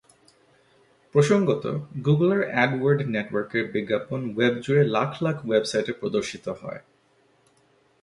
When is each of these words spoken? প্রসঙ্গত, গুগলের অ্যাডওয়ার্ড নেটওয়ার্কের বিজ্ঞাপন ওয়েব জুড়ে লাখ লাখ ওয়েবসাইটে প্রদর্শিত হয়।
প্রসঙ্গত, 1.15 1.63
গুগলের 2.05 2.41
অ্যাডওয়ার্ড 2.49 2.99
নেটওয়ার্কের 3.07 3.65
বিজ্ঞাপন 3.73 4.21
ওয়েব 4.35 4.55
জুড়ে 4.63 4.83
লাখ 4.95 5.11
লাখ 5.21 5.37
ওয়েবসাইটে 5.47 5.93
প্রদর্শিত 5.93 6.45
হয়। 6.61 6.81